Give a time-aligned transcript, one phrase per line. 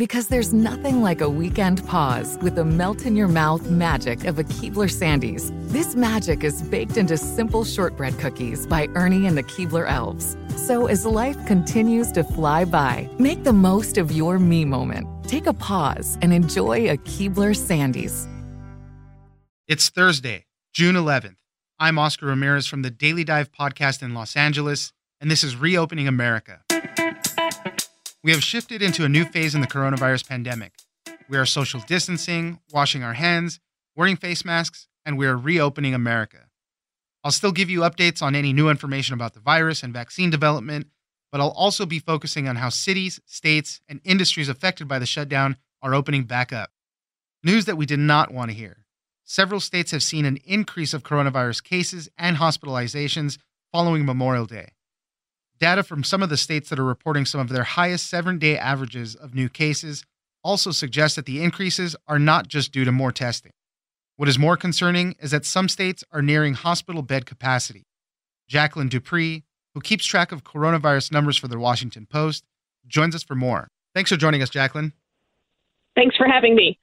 [0.00, 4.38] Because there's nothing like a weekend pause with the melt in your mouth magic of
[4.38, 5.52] a Keebler Sandies.
[5.70, 10.38] This magic is baked into simple shortbread cookies by Ernie and the Keebler Elves.
[10.56, 15.06] So as life continues to fly by, make the most of your me moment.
[15.28, 18.26] Take a pause and enjoy a Keebler Sandies.
[19.68, 21.36] It's Thursday, June 11th.
[21.78, 26.08] I'm Oscar Ramirez from the Daily Dive podcast in Los Angeles, and this is Reopening
[26.08, 26.62] America.
[28.22, 30.74] We have shifted into a new phase in the coronavirus pandemic.
[31.30, 33.60] We are social distancing, washing our hands,
[33.96, 36.48] wearing face masks, and we are reopening America.
[37.24, 40.88] I'll still give you updates on any new information about the virus and vaccine development,
[41.32, 45.56] but I'll also be focusing on how cities, states, and industries affected by the shutdown
[45.80, 46.72] are opening back up.
[47.42, 48.84] News that we did not want to hear.
[49.24, 53.38] Several states have seen an increase of coronavirus cases and hospitalizations
[53.72, 54.72] following Memorial Day.
[55.60, 58.56] Data from some of the states that are reporting some of their highest seven day
[58.56, 60.04] averages of new cases
[60.42, 63.52] also suggests that the increases are not just due to more testing.
[64.16, 67.84] What is more concerning is that some states are nearing hospital bed capacity.
[68.48, 69.44] Jacqueline Dupree,
[69.74, 72.44] who keeps track of coronavirus numbers for the Washington Post,
[72.86, 73.68] joins us for more.
[73.94, 74.94] Thanks for joining us, Jacqueline.
[75.94, 76.78] Thanks for having me.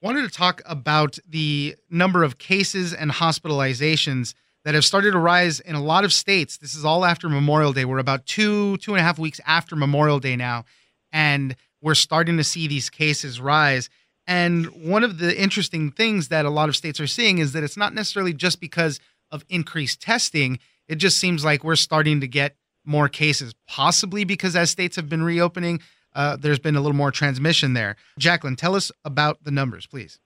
[0.00, 4.34] Wanted to talk about the number of cases and hospitalizations
[4.66, 6.58] that have started to rise in a lot of states.
[6.58, 7.84] This is all after Memorial Day.
[7.84, 10.64] We're about two, two and a half weeks after Memorial Day now,
[11.12, 13.88] and we're starting to see these cases rise.
[14.26, 17.62] And one of the interesting things that a lot of states are seeing is that
[17.62, 18.98] it's not necessarily just because
[19.30, 20.58] of increased testing.
[20.88, 25.08] It just seems like we're starting to get more cases, possibly because as states have
[25.08, 25.80] been reopening,
[26.12, 27.94] uh, there's been a little more transmission there.
[28.18, 30.18] Jacqueline, tell us about the numbers, please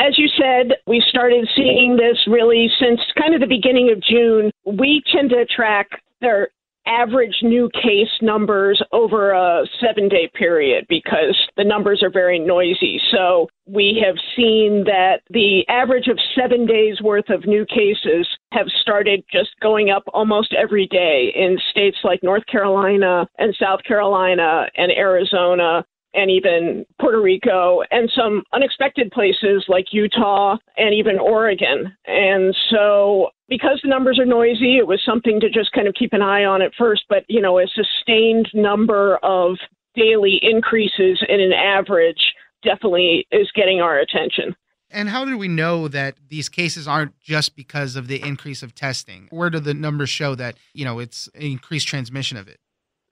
[0.00, 4.50] as you said, we started seeing this really since kind of the beginning of June.
[4.64, 5.88] We tend to track
[6.20, 6.48] their
[6.86, 12.98] average new case numbers over a seven day period because the numbers are very noisy.
[13.12, 18.66] So we have seen that the average of seven days worth of new cases have
[18.80, 24.66] started just going up almost every day in states like North Carolina and South Carolina
[24.76, 25.84] and Arizona
[26.14, 31.94] and even Puerto Rico and some unexpected places like Utah and even Oregon.
[32.06, 36.12] And so because the numbers are noisy, it was something to just kind of keep
[36.12, 39.56] an eye on at first, but you know, a sustained number of
[39.94, 42.32] daily increases in an average
[42.62, 44.54] definitely is getting our attention.
[44.92, 48.74] And how do we know that these cases aren't just because of the increase of
[48.74, 49.28] testing?
[49.30, 52.58] Where do the numbers show that, you know, it's increased transmission of it?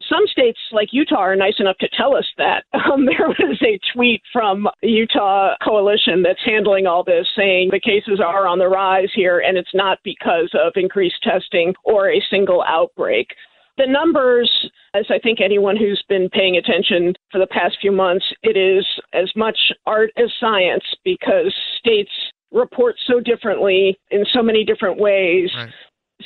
[0.08, 2.64] Some states like Utah are nice enough to tell us that.
[2.88, 8.18] Um, there was a tweet from Utah coalition that's handling all this saying the cases
[8.18, 12.62] are on the rise here and it's not because of increased testing or a single
[12.66, 13.28] outbreak.
[13.76, 14.50] The numbers,
[14.94, 18.86] as I think anyone who's been paying attention for the past few months, it is
[19.12, 22.10] as much art as science because states
[22.50, 25.50] report so differently in so many different ways.
[25.54, 25.68] Right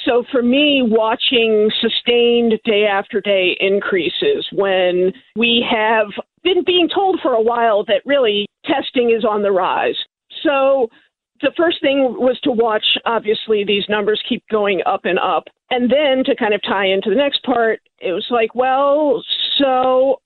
[0.05, 6.07] so for me, watching sustained day after day increases when we have
[6.43, 9.97] been being told for a while that really testing is on the rise.
[10.43, 10.89] So
[11.43, 15.45] the first thing was to watch, obviously, these numbers keep going up and up.
[15.71, 19.23] And then to kind of tie into the next part, it was like, well,
[19.59, 20.21] so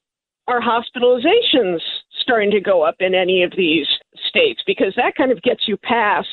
[0.48, 1.80] are hospitalizations
[2.20, 3.86] starting to go up in any of these
[4.28, 4.62] states?
[4.66, 6.28] Because that kind of gets you past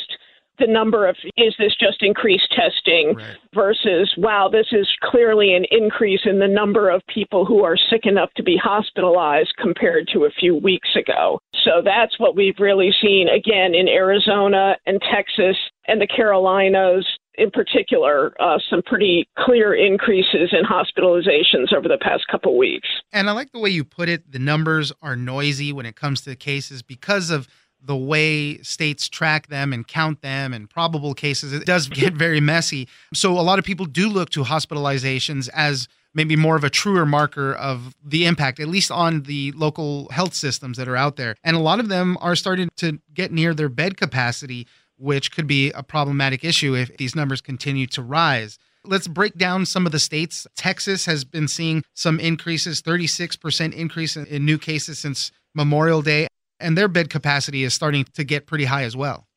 [0.59, 3.37] the number of is this just increased testing Right.
[3.53, 8.05] versus wow, this is clearly an increase in the number of people who are sick
[8.05, 11.39] enough to be hospitalized compared to a few weeks ago.
[11.63, 15.57] So that's what we've really seen again in Arizona and Texas
[15.87, 17.05] and the Carolinas
[17.35, 22.87] in particular, uh, some pretty clear increases in hospitalizations over the past couple weeks.
[23.11, 24.31] And I like the way you put it.
[24.31, 27.47] The numbers are noisy when it comes to the cases because of
[27.83, 31.53] the way states track them and count them and probable cases.
[31.53, 32.87] It does get very messy.
[33.13, 37.05] So a lot of people do look to hospitalizations as maybe more of a truer
[37.05, 41.35] marker of the impact, at least on the local health systems that are out there.
[41.43, 45.47] And a lot of them are starting to get near their bed capacity, which could
[45.47, 48.57] be a problematic issue if these numbers continue to rise.
[48.85, 50.45] Let's break down some of the states.
[50.55, 56.27] Texas has been seeing some increases, 36% increase in, new cases since Memorial Day,
[56.59, 59.27] and their bed capacity is starting to get pretty high as well.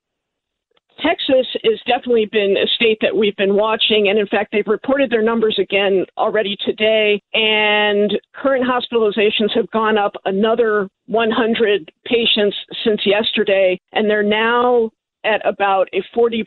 [1.03, 5.11] Texas has definitely been a state that we've been watching, and in fact, they've reported
[5.11, 7.21] their numbers again already today.
[7.35, 14.91] And current hospitalizations have gone up another 100 patients since yesterday, and they're now
[15.27, 16.45] at about a 43%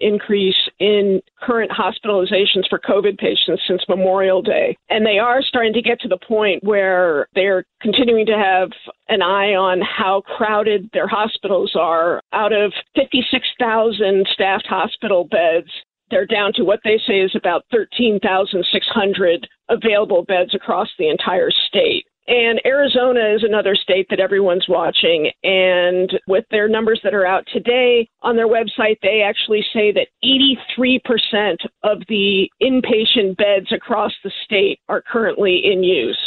[0.00, 4.76] increase in current hospitalizations for COVID patients since Memorial Day.
[4.90, 8.70] And they are starting to get to the point where they're continuing to have
[9.08, 12.20] an eye on how crowded their hospitals are.
[12.32, 15.70] Out of 56,000 staffed hospital beds,
[16.10, 22.06] they're down to what they say is about 13,600 available beds across the entire state.
[22.28, 25.30] And Arizona is another state that everyone's watching.
[25.42, 30.08] And with their numbers that are out today on their website, they actually say that
[30.22, 36.18] 83% of the inpatient beds across the state are currently in use.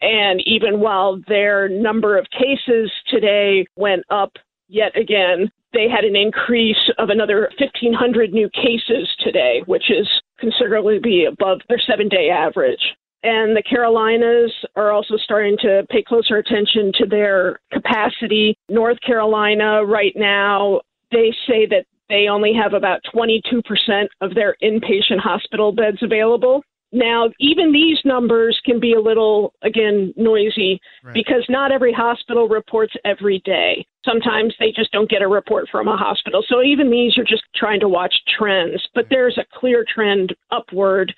[0.00, 4.32] And even while their number of cases today went up
[4.68, 10.08] yet again, they had an increase of another 1,500 new cases today, which is
[10.38, 12.80] considerably above their seven day average.
[13.22, 18.56] And the Carolinas are also starting to pay closer attention to their capacity.
[18.68, 20.80] North Carolina, right now,
[21.12, 26.62] they say that they only have about 22% of their inpatient hospital beds available.
[26.92, 31.14] Now, even these numbers can be a little, again, noisy Right.
[31.14, 33.86] because not every hospital reports every day.
[34.04, 36.42] Sometimes they just don't get a report from a hospital.
[36.48, 38.84] So even these are just trying to watch trends.
[38.92, 41.14] But there's a clear trend upward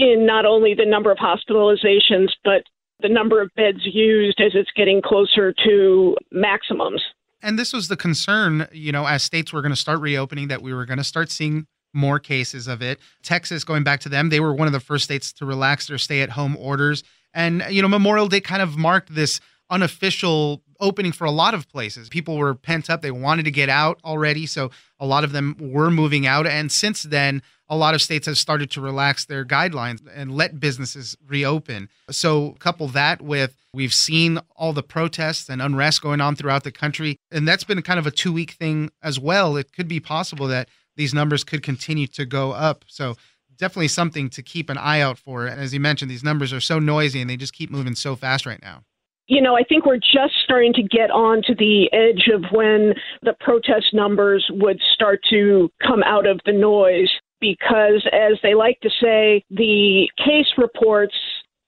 [0.00, 2.64] in not only the number of hospitalizations, but
[3.00, 7.02] the number of beds used as it's getting closer to maximums.
[7.42, 10.62] And this was the concern, you know, as states were going to start reopening, that
[10.62, 13.00] we were going to start seeing more cases of it.
[13.22, 15.98] Texas, going back to them, they were one of the first states to relax their
[15.98, 17.02] stay at home orders.
[17.32, 21.68] And, you know, Memorial Day kind of marked this unofficial opening for a lot of
[21.68, 22.08] places.
[22.08, 24.46] People were pent up, they wanted to get out already.
[24.46, 26.46] So a lot of them were moving out.
[26.46, 30.58] And since then, a lot of states have started to relax their guidelines and let
[30.58, 31.88] businesses reopen.
[32.10, 36.72] So, couple that with we've seen all the protests and unrest going on throughout the
[36.72, 37.16] country.
[37.30, 39.56] And that's been kind of a two week thing as well.
[39.56, 42.84] It could be possible that these numbers could continue to go up.
[42.88, 43.14] So,
[43.56, 45.46] definitely something to keep an eye out for.
[45.46, 48.16] And as you mentioned, these numbers are so noisy and they just keep moving so
[48.16, 48.82] fast right now.
[49.28, 52.94] you know, I think we're just starting to get on to the edge of when
[53.22, 58.80] the protest numbers would start to come out of the noise because, as they like
[58.80, 61.14] to say, the case reports,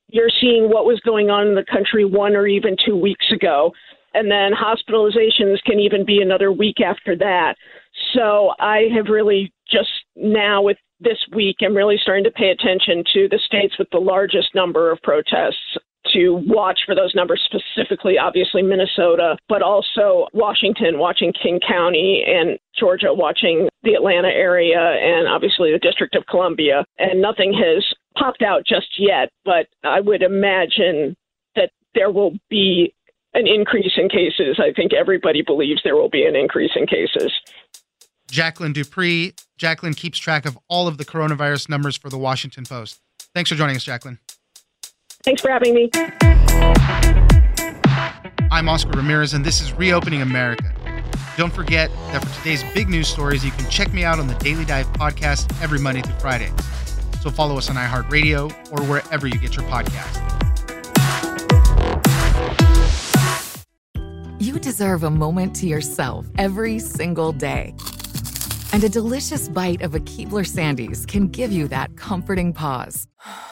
[0.08, 3.72] you're seeing what was going on in the country one or even two weeks ago.
[4.14, 7.54] And then hospitalizations can even be another week after that.
[8.14, 13.02] So I have really just now with this week, I'm really starting to pay attention
[13.14, 15.78] to the states with the largest number of protests
[16.12, 22.58] to watch for those numbers specifically, obviously Minnesota, but also Washington, watching King County, and
[22.78, 26.84] Georgia, watching the Atlanta area, and obviously the District of Columbia.
[26.98, 27.84] And nothing has
[28.16, 31.16] popped out just yet, but I would imagine
[31.56, 32.94] that there will be
[33.34, 34.58] an increase in cases.
[34.58, 37.32] I think everybody believes there will be an increase in cases.
[38.30, 39.34] Jacqueline Dupree.
[39.58, 43.00] Jacqueline keeps track of all of the coronavirus numbers for the Washington Post.
[43.34, 44.18] Thanks for joining us, Jacqueline.
[45.24, 45.88] Thanks for having me.
[48.50, 50.74] I'm Oscar Ramirez, and this is Reopening America.
[51.36, 54.34] Don't forget that for today's big news stories, you can check me out on the
[54.34, 56.50] Daily Dive podcast every Monday through Friday.
[57.20, 60.18] So follow us on iHeartRadio or wherever you get your podcast.
[64.40, 67.76] You deserve a moment to yourself every single day.
[68.72, 73.06] And a delicious bite of a Keebler Sandies can give you that comforting pause.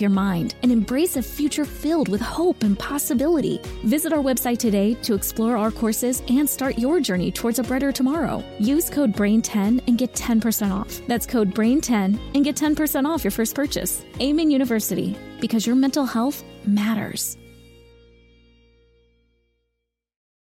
[0.00, 3.60] your mind and embrace a future filled with hope and possibility.
[3.84, 7.92] Visit our website today to explore our courses and start your journey towards a brighter
[7.92, 8.44] tomorrow.
[8.58, 11.00] Use code BRAIN10 and get 10% off.
[11.06, 14.04] That's code BRAIN10 and get 10% off your first purchase.
[14.20, 17.36] Amen University, because your mental health matters.